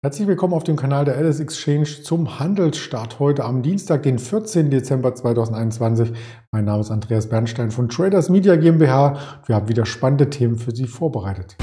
[0.00, 4.70] Herzlich willkommen auf dem Kanal der Alice Exchange zum Handelsstart heute am Dienstag, den 14.
[4.70, 6.12] Dezember 2021.
[6.52, 9.18] Mein Name ist Andreas Bernstein von Traders Media GmbH.
[9.46, 11.56] Wir haben wieder spannende Themen für Sie vorbereitet.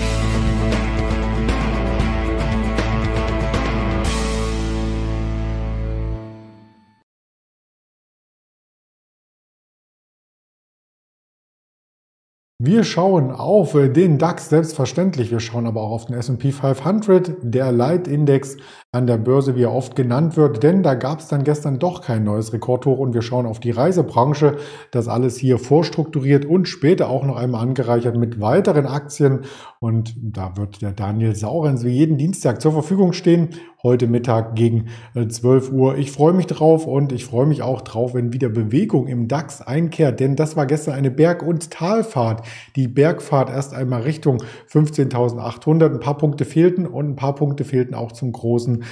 [12.66, 15.30] Wir schauen auf den DAX selbstverständlich.
[15.30, 18.58] Wir schauen aber auch auf den S&P 500, der Leitindex
[18.92, 22.02] an der Börse, wie er oft genannt wird, denn da gab es dann gestern doch
[22.02, 24.56] kein neues Rekordhoch und wir schauen auf die Reisebranche.
[24.90, 29.42] Das alles hier vorstrukturiert und später auch noch einmal angereichert mit weiteren Aktien
[29.80, 33.50] und da wird der Daniel Saurens wie jeden Dienstag zur Verfügung stehen
[33.86, 35.98] heute Mittag gegen 12 äh, Uhr.
[35.98, 39.62] Ich freue mich drauf und ich freue mich auch drauf, wenn wieder Bewegung im DAX
[39.62, 42.44] einkehrt, denn das war gestern eine Berg- und Talfahrt.
[42.76, 45.94] Die Bergfahrt erst einmal Richtung 15.800.
[45.94, 48.84] Ein paar Punkte fehlten und ein paar Punkte fehlten auch zum großen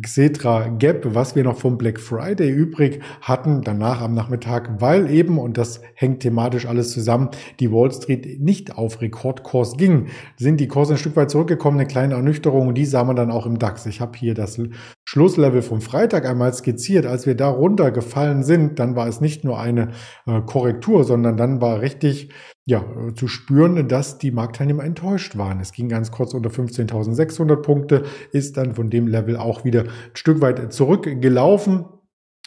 [0.00, 5.36] Xetra Gap, was wir noch vom Black Friday übrig hatten, danach am Nachmittag, weil eben,
[5.36, 10.68] und das hängt thematisch alles zusammen, die Wall Street nicht auf Rekordkurs ging, sind die
[10.68, 13.58] Kurse ein Stück weit zurückgekommen, eine kleine Ernüchterung und die sah man dann auch im
[13.58, 13.84] DAX.
[13.86, 14.60] Ich habe hier das
[15.04, 17.04] Schlusslevel vom Freitag einmal skizziert.
[17.04, 19.90] Als wir da runtergefallen sind, dann war es nicht nur eine
[20.24, 22.30] äh, Korrektur, sondern dann war richtig
[22.70, 22.84] ja,
[23.16, 25.58] zu spüren, dass die Marktteilnehmer enttäuscht waren.
[25.58, 30.14] Es ging ganz kurz unter 15.600 Punkte, ist dann von dem Level auch wieder ein
[30.14, 31.84] Stück weit zurückgelaufen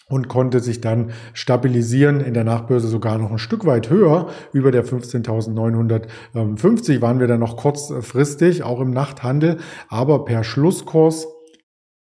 [0.09, 2.21] und konnte sich dann stabilisieren.
[2.21, 4.27] In der Nachbörse sogar noch ein Stück weit höher.
[4.51, 9.57] Über der 15.950 waren wir dann noch kurzfristig, auch im Nachthandel.
[9.89, 11.27] Aber per Schlusskurs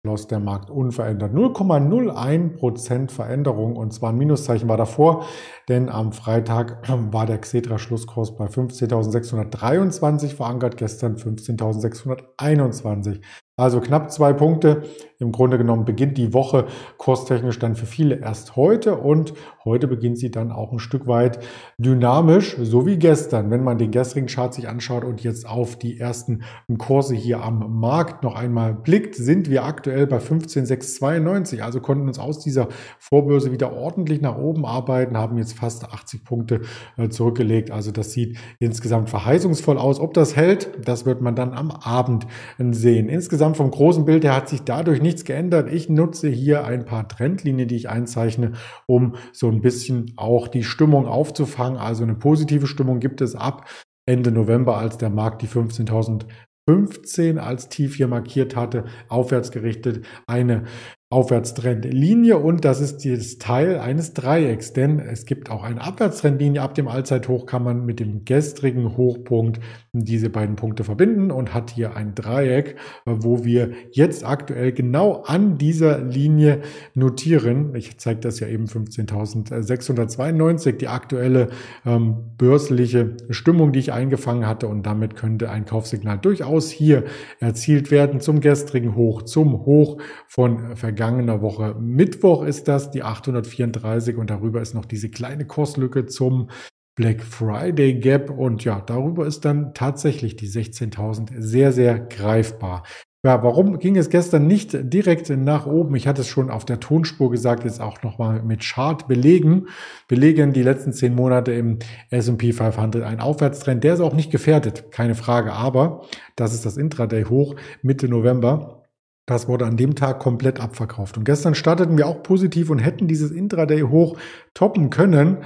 [0.04, 1.32] schloss der Markt unverändert.
[1.32, 5.24] 0,01% Veränderung und zwar ein Minuszeichen war davor,
[5.68, 13.20] denn am Freitag war der Xetra Schlusskurs bei 15.623 verankert, gestern 15.621.
[13.56, 14.82] Also knapp zwei Punkte.
[15.22, 16.66] Im Grunde genommen beginnt die Woche
[16.98, 19.34] kurstechnisch dann für viele erst heute und
[19.64, 21.38] heute beginnt sie dann auch ein Stück weit
[21.78, 23.50] dynamisch, so wie gestern.
[23.52, 26.42] Wenn man den gestrigen Chart sich anschaut und jetzt auf die ersten
[26.76, 31.62] Kurse hier am Markt noch einmal blickt, sind wir aktuell bei 15,692.
[31.62, 32.66] Also konnten uns aus dieser
[32.98, 36.62] Vorbörse wieder ordentlich nach oben arbeiten, haben jetzt fast 80 Punkte
[36.96, 37.70] äh, zurückgelegt.
[37.70, 40.00] Also das sieht insgesamt verheißungsvoll aus.
[40.00, 42.26] Ob das hält, das wird man dann am Abend
[42.58, 43.08] sehen.
[43.08, 45.72] Insgesamt insgesamt vom großen Bild her hat sich dadurch nichts geändert.
[45.72, 48.52] Ich nutze hier ein paar Trendlinien, die ich einzeichne,
[48.86, 51.78] um so ein bisschen auch die Stimmung aufzufangen.
[51.78, 53.68] Also eine positive Stimmung gibt es ab
[54.06, 60.64] Ende November, als der Markt die 15.015 als Tief hier markiert hatte, aufwärts gerichtet, eine
[61.12, 66.62] Aufwärtstrendlinie und das ist das Teil eines Dreiecks, denn es gibt auch eine Abwärtstrendlinie.
[66.62, 69.60] Ab dem Allzeithoch kann man mit dem gestrigen Hochpunkt
[69.92, 75.58] diese beiden Punkte verbinden und hat hier ein Dreieck, wo wir jetzt aktuell genau an
[75.58, 76.62] dieser Linie
[76.94, 77.74] notieren.
[77.74, 81.48] Ich zeige das ja eben 15.692, die aktuelle
[81.84, 87.04] ähm, börsliche Stimmung, die ich eingefangen hatte und damit könnte ein Kaufsignal durchaus hier
[87.38, 91.74] erzielt werden zum gestrigen Hoch, zum Hoch von vergangenen vergangener Woche.
[91.80, 96.48] Mittwoch ist das die 834 und darüber ist noch diese kleine Kurslücke zum
[96.94, 102.84] Black Friday Gap und ja, darüber ist dann tatsächlich die 16.000 sehr, sehr greifbar.
[103.24, 105.96] Ja, warum ging es gestern nicht direkt nach oben?
[105.96, 109.66] Ich hatte es schon auf der Tonspur gesagt, jetzt auch nochmal mit Chart belegen.
[110.06, 111.80] Belegen die letzten zehn Monate im
[112.10, 113.82] S&P 500 ein Aufwärtstrend.
[113.82, 115.52] Der ist auch nicht gefährdet, keine Frage.
[115.52, 116.02] Aber
[116.36, 118.81] das ist das Intraday hoch Mitte November.
[119.26, 121.16] Das wurde an dem Tag komplett abverkauft.
[121.16, 124.18] Und gestern starteten wir auch positiv und hätten dieses Intraday hoch
[124.52, 125.38] toppen können.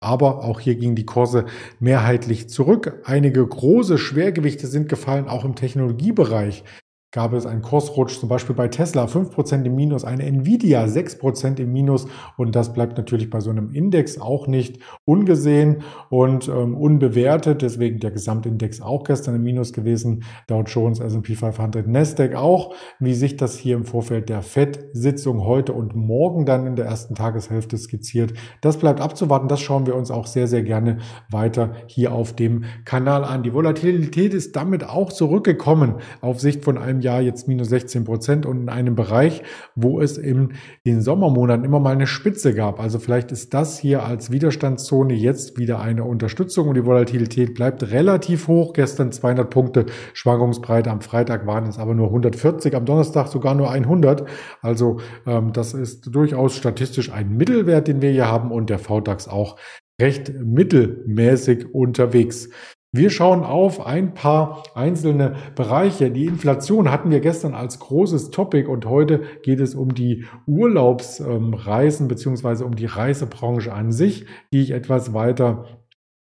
[0.00, 1.44] Aber auch hier gingen die Kurse
[1.78, 3.02] mehrheitlich zurück.
[3.04, 6.64] Einige große Schwergewichte sind gefallen, auch im Technologiebereich
[7.10, 11.72] gab es einen Kursrutsch, zum Beispiel bei Tesla 5% im Minus, eine Nvidia 6% im
[11.72, 17.62] Minus und das bleibt natürlich bei so einem Index auch nicht ungesehen und ähm, unbewertet,
[17.62, 23.14] deswegen der Gesamtindex auch gestern im Minus gewesen, Dow Jones, S&P 500, Nasdaq auch, wie
[23.14, 27.78] sich das hier im Vorfeld der FED-Sitzung heute und morgen dann in der ersten Tageshälfte
[27.78, 28.34] skizziert.
[28.60, 30.98] Das bleibt abzuwarten, das schauen wir uns auch sehr, sehr gerne
[31.30, 33.42] weiter hier auf dem Kanal an.
[33.42, 38.04] Die Volatilität ist damit auch zurückgekommen auf Sicht von einem einem Jahr jetzt minus 16
[38.04, 39.42] Prozent und in einem Bereich,
[39.74, 40.54] wo es in
[40.86, 42.80] den Sommermonaten immer mal eine Spitze gab.
[42.80, 47.90] Also vielleicht ist das hier als Widerstandszone jetzt wieder eine Unterstützung und die Volatilität bleibt
[47.90, 48.72] relativ hoch.
[48.72, 53.70] Gestern 200 Punkte Schwankungsbreite, am Freitag waren es aber nur 140, am Donnerstag sogar nur
[53.70, 54.24] 100.
[54.60, 59.28] Also ähm, das ist durchaus statistisch ein Mittelwert, den wir hier haben und der VDAX
[59.28, 59.56] auch
[60.00, 62.48] recht mittelmäßig unterwegs.
[62.90, 66.10] Wir schauen auf ein paar einzelne Bereiche.
[66.10, 72.08] Die Inflation hatten wir gestern als großes Topic und heute geht es um die Urlaubsreisen
[72.08, 74.24] beziehungsweise um die Reisebranche an sich,
[74.54, 75.66] die ich etwas weiter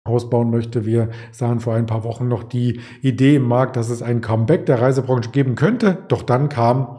[0.03, 0.85] ausbauen möchte.
[0.85, 4.65] Wir sahen vor ein paar Wochen noch die Idee im Markt, dass es ein Comeback
[4.65, 5.97] der Reisebranche geben könnte.
[6.09, 6.97] Doch dann kam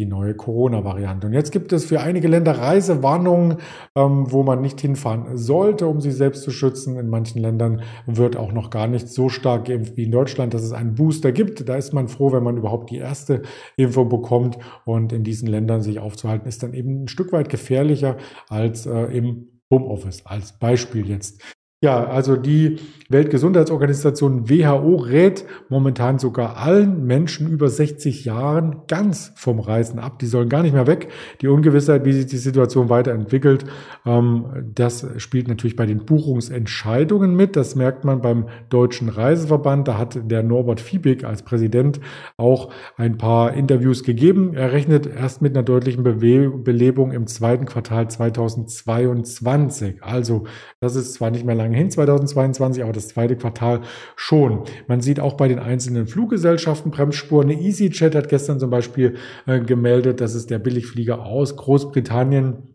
[0.00, 1.26] die neue Corona-Variante.
[1.26, 3.58] Und jetzt gibt es für einige Länder Reisewarnungen,
[3.96, 6.96] ähm, wo man nicht hinfahren sollte, um sich selbst zu schützen.
[6.98, 10.62] In manchen Ländern wird auch noch gar nicht so stark geimpft wie in Deutschland, dass
[10.62, 11.68] es einen Booster gibt.
[11.68, 13.42] Da ist man froh, wenn man überhaupt die erste
[13.76, 14.58] Info bekommt.
[14.84, 18.16] Und in diesen Ländern sich aufzuhalten, ist dann eben ein Stück weit gefährlicher
[18.48, 20.24] als äh, im Homeoffice.
[20.26, 21.42] Als Beispiel jetzt.
[21.82, 29.58] Ja, also die Weltgesundheitsorganisation WHO rät momentan sogar allen Menschen über 60 Jahren ganz vom
[29.58, 30.20] Reisen ab.
[30.20, 31.08] Die sollen gar nicht mehr weg.
[31.40, 33.64] Die Ungewissheit, wie sich die Situation weiterentwickelt,
[34.06, 37.56] ähm, das spielt natürlich bei den Buchungsentscheidungen mit.
[37.56, 39.88] Das merkt man beim Deutschen Reiseverband.
[39.88, 42.00] Da hat der Norbert Fiebig als Präsident
[42.36, 44.54] auch ein paar Interviews gegeben.
[44.54, 50.02] Er rechnet erst mit einer deutlichen Belebung im zweiten Quartal 2022.
[50.02, 50.44] Also
[50.78, 53.80] das ist zwar nicht mehr lange hin, 2022, aber das zweite Quartal
[54.16, 54.64] schon.
[54.86, 57.50] Man sieht auch bei den einzelnen Fluggesellschaften Bremsspuren.
[57.50, 59.16] Eine EasyJet hat gestern zum Beispiel
[59.46, 62.72] äh, gemeldet, dass es der Billigflieger aus Großbritannien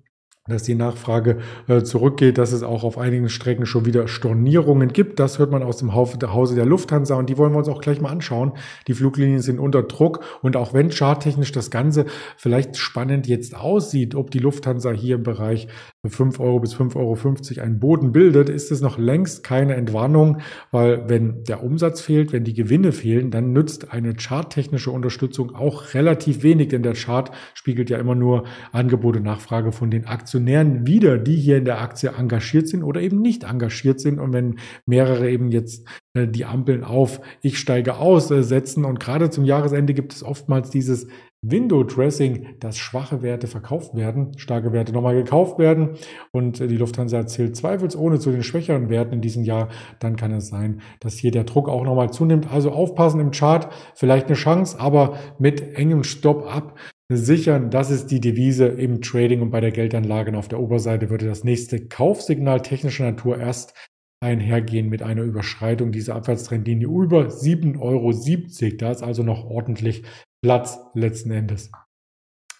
[0.47, 5.19] dass die Nachfrage äh, zurückgeht, dass es auch auf einigen Strecken schon wieder Stornierungen gibt.
[5.19, 8.01] Das hört man aus dem Hause der Lufthansa und die wollen wir uns auch gleich
[8.01, 8.53] mal anschauen.
[8.87, 12.05] Die Fluglinien sind unter Druck und auch wenn charttechnisch das Ganze
[12.37, 15.67] vielleicht spannend jetzt aussieht, ob die Lufthansa hier im Bereich
[16.09, 20.39] 5 Euro bis 5,50 Euro einen Boden bildet, ist es noch längst keine Entwarnung,
[20.71, 25.93] weil wenn der Umsatz fehlt, wenn die Gewinne fehlen, dann nützt eine charttechnische Unterstützung auch
[25.93, 30.87] relativ wenig, denn der Chart spiegelt ja immer nur Angebot und Nachfrage von den Aktionären
[30.87, 34.19] wieder, die hier in der Aktie engagiert sind oder eben nicht engagiert sind.
[34.19, 38.99] Und wenn mehrere eben jetzt äh, die Ampeln auf Ich steige aus äh, setzen und
[38.99, 41.07] gerade zum Jahresende gibt es oftmals dieses
[41.43, 45.97] Window Dressing, dass schwache Werte verkauft werden, starke Werte nochmal gekauft werden
[46.31, 49.69] und äh, die Lufthansa zählt zweifelsohne zu den schwächeren Werten in diesem Jahr,
[49.99, 52.51] dann kann es sein, dass hier der Druck auch nochmal zunimmt.
[52.51, 56.77] Also aufpassen im Chart, vielleicht eine Chance, aber mit engem Stop ab
[57.09, 57.69] sichern.
[57.69, 60.31] Das ist die Devise im Trading und bei der Geldanlage.
[60.31, 63.73] Und auf der Oberseite würde das nächste Kaufsignal technischer Natur erst
[64.19, 68.77] einhergehen mit einer Überschreitung dieser Abwärtstrendlinie über 7,70 Euro.
[68.77, 70.03] Da ist also noch ordentlich
[70.41, 71.71] Platz letzten Endes.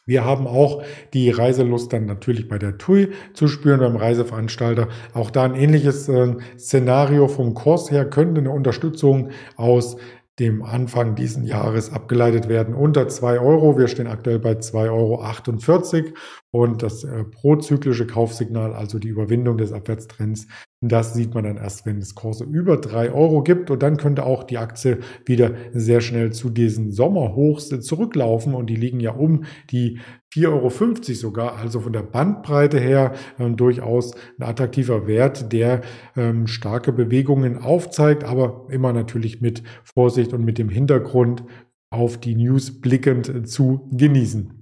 [0.06, 0.84] Wir haben auch
[1.14, 4.88] die Reiselust dann natürlich bei der TUI zu spüren, beim Reiseveranstalter.
[5.14, 9.98] Auch da ein ähnliches äh, Szenario vom Kurs her könnte eine Unterstützung aus
[10.40, 13.78] dem Anfang diesen Jahres abgeleitet werden unter zwei Euro.
[13.78, 16.14] Wir stehen aktuell bei zwei Euro achtundvierzig
[16.52, 20.48] und das äh, prozyklische Kaufsignal, also die Überwindung des Abwärtstrends,
[20.80, 23.72] das sieht man dann erst, wenn es Kurse über drei Euro gibt.
[23.72, 28.54] Und dann könnte auch die Aktie wieder sehr schnell zu diesen Sommerhochs zurücklaufen.
[28.54, 30.00] Und die liegen ja um die
[30.34, 35.82] 4,50 Euro sogar, also von der Bandbreite her ähm, durchaus ein attraktiver Wert, der
[36.16, 41.44] ähm, starke Bewegungen aufzeigt, aber immer natürlich mit Vorsicht und mit dem Hintergrund
[41.90, 44.57] auf die News blickend zu genießen.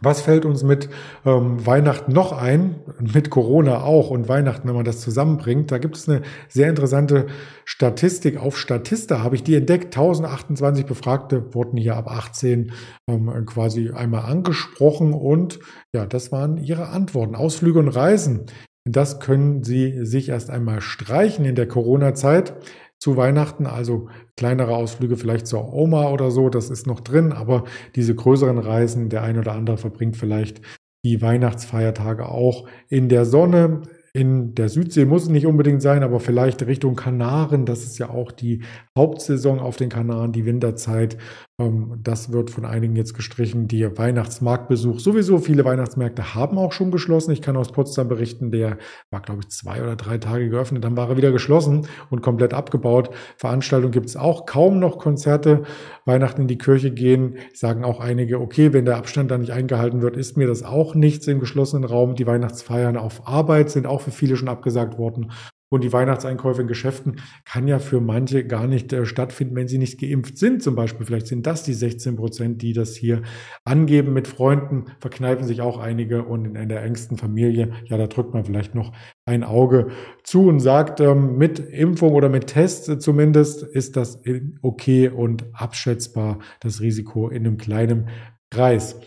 [0.00, 0.88] Was fällt uns mit
[1.26, 2.76] ähm, Weihnachten noch ein?
[3.00, 5.72] Mit Corona auch und Weihnachten, wenn man das zusammenbringt.
[5.72, 7.26] Da gibt es eine sehr interessante
[7.64, 8.38] Statistik.
[8.38, 9.86] Auf Statista habe ich die entdeckt.
[9.96, 12.72] 1028 Befragte wurden hier ab 18
[13.08, 15.58] ähm, quasi einmal angesprochen und
[15.92, 17.34] ja, das waren ihre Antworten.
[17.34, 18.46] Ausflüge und Reisen.
[18.84, 22.54] Das können Sie sich erst einmal streichen in der Corona-Zeit
[22.98, 27.64] zu Weihnachten, also kleinere Ausflüge vielleicht zur Oma oder so, das ist noch drin, aber
[27.94, 30.60] diese größeren Reisen, der ein oder andere verbringt vielleicht
[31.04, 36.18] die Weihnachtsfeiertage auch in der Sonne, in der Südsee muss es nicht unbedingt sein, aber
[36.18, 37.66] vielleicht Richtung Kanaren.
[37.66, 38.64] Das ist ja auch die
[38.96, 41.18] Hauptsaison auf den Kanaren, die Winterzeit.
[41.60, 43.66] Ähm, das wird von einigen jetzt gestrichen.
[43.68, 45.00] Die Weihnachtsmarktbesuch.
[45.00, 47.32] Sowieso viele Weihnachtsmärkte haben auch schon geschlossen.
[47.32, 48.78] Ich kann aus Potsdam berichten, der
[49.10, 50.84] war, glaube ich, zwei oder drei Tage geöffnet.
[50.84, 53.10] Dann war er wieder geschlossen und komplett abgebaut.
[53.36, 55.64] Veranstaltungen gibt es auch kaum noch Konzerte.
[56.04, 60.00] Weihnachten in die Kirche gehen, sagen auch einige, okay, wenn der Abstand da nicht eingehalten
[60.00, 62.14] wird, ist mir das auch nichts im geschlossenen Raum.
[62.14, 65.32] Die Weihnachtsfeiern auf Arbeit sind auch für viele schon abgesagt worden.
[65.70, 69.78] Und die Weihnachtseinkäufe in Geschäften kann ja für manche gar nicht äh, stattfinden, wenn sie
[69.78, 70.62] nicht geimpft sind.
[70.62, 73.22] Zum Beispiel, vielleicht sind das die 16 Prozent, die das hier
[73.64, 74.12] angeben.
[74.14, 78.32] Mit Freunden verkneifen sich auch einige und in, in der engsten Familie, ja, da drückt
[78.32, 78.92] man vielleicht noch
[79.26, 79.88] ein Auge
[80.24, 84.22] zu und sagt, ähm, mit Impfung oder mit Test zumindest ist das
[84.62, 88.08] okay und abschätzbar, das Risiko in einem kleinen
[88.50, 88.98] Kreis.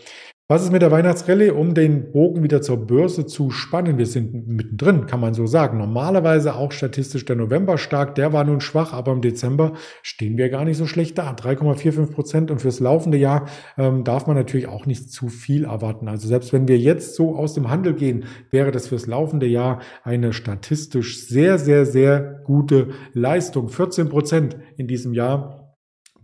[0.52, 3.96] Was ist mit der Weihnachtsrallye, um den Bogen wieder zur Börse zu spannen?
[3.96, 5.78] Wir sind mittendrin, kann man so sagen.
[5.78, 10.50] Normalerweise auch statistisch der November stark, der war nun schwach, aber im Dezember stehen wir
[10.50, 11.32] gar nicht so schlecht da.
[11.32, 16.06] 3,45 Prozent und fürs laufende Jahr ähm, darf man natürlich auch nicht zu viel erwarten.
[16.06, 19.80] Also selbst wenn wir jetzt so aus dem Handel gehen, wäre das fürs laufende Jahr
[20.04, 23.70] eine statistisch sehr, sehr, sehr gute Leistung.
[23.70, 25.61] 14 Prozent in diesem Jahr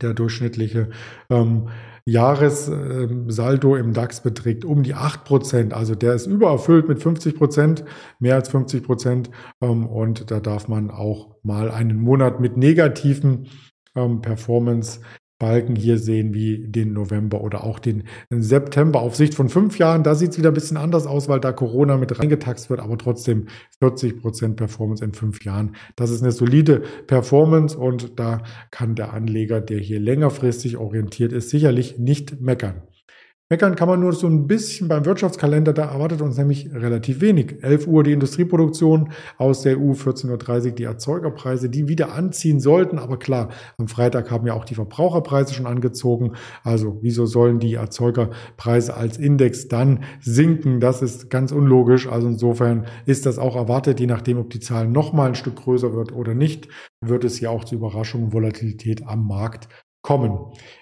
[0.03, 0.91] der durchschnittliche
[1.31, 1.69] ähm,
[2.09, 5.75] Jahressaldo im DAX beträgt um die 8 Prozent.
[5.75, 7.85] Also der ist übererfüllt mit 50 Prozent,
[8.19, 9.31] mehr als 50 Prozent.
[9.61, 13.49] Ähm, und da darf man auch mal einen Monat mit negativen
[13.95, 15.01] ähm, Performance
[15.39, 19.01] Balken hier sehen wie den November oder auch den September.
[19.01, 21.53] Auf Sicht von fünf Jahren, da sieht es wieder ein bisschen anders aus, weil da
[21.53, 23.47] Corona mit reingetaxt wird, aber trotzdem
[23.79, 25.77] 40 Prozent Performance in fünf Jahren.
[25.97, 31.51] Das ist eine solide Performance und da kann der Anleger, der hier längerfristig orientiert ist,
[31.51, 32.83] sicherlich nicht meckern.
[33.51, 37.65] Meckern kann man nur so ein bisschen beim Wirtschaftskalender, da erwartet uns nämlich relativ wenig.
[37.65, 42.99] 11 Uhr die Industrieproduktion aus der EU, 14.30 Uhr die Erzeugerpreise, die wieder anziehen sollten.
[42.99, 46.33] Aber klar, am Freitag haben ja auch die Verbraucherpreise schon angezogen.
[46.63, 50.79] Also wieso sollen die Erzeugerpreise als Index dann sinken?
[50.79, 52.07] Das ist ganz unlogisch.
[52.07, 55.95] Also insofern ist das auch erwartet, je nachdem, ob die Zahl nochmal ein Stück größer
[55.95, 56.69] wird oder nicht,
[57.01, 59.69] wird es ja auch zu Überraschungen und Volatilität am Markt
[60.03, 60.39] kommen.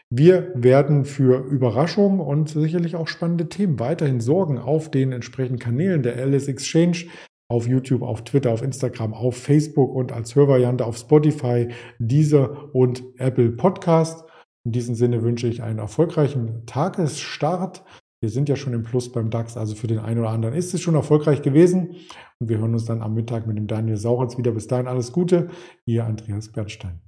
[0.08, 6.04] Wir werden für Überraschungen und sicherlich auch spannende Themen weiterhin sorgen auf den entsprechenden Kanälen
[6.04, 7.06] der Alice Exchange,
[7.48, 13.02] auf YouTube, auf Twitter, auf Instagram, auf Facebook und als Hörvariante auf Spotify, Deezer und
[13.18, 14.24] Apple Podcast.
[14.64, 17.84] In diesem Sinne wünsche ich einen erfolgreichen Tagesstart.
[18.20, 20.72] Wir sind ja schon im Plus beim DAX, also für den einen oder anderen ist
[20.72, 21.96] es schon erfolgreich gewesen.
[22.38, 24.52] Und wir hören uns dann am Mittag mit dem Daniel Sauritz wieder.
[24.52, 25.48] Bis dahin alles Gute.
[25.84, 27.05] Ihr Andreas Bernstein.